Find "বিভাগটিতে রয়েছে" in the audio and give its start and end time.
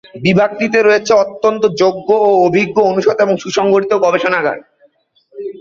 0.25-1.11